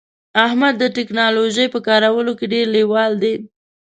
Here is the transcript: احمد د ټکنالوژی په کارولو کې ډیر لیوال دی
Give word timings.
احمد 0.45 0.73
د 0.79 0.83
ټکنالوژی 0.97 1.65
په 1.73 1.79
کارولو 1.87 2.31
کې 2.39 2.45
ډیر 2.53 2.65
لیوال 2.75 3.11
دی 3.23 3.35